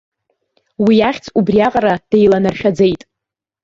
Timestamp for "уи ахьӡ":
0.85-1.25